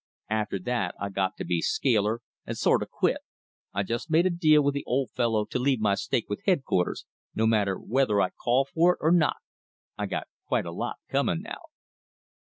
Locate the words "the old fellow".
4.73-5.45